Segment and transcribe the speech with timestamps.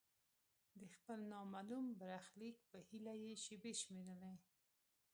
[0.79, 4.33] د خپل نامعلوم برخلیک په هیله یې شیبې شمیرلې.